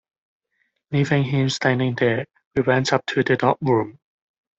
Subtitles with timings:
[0.91, 3.99] Leaving him standing there, we went up to the top room.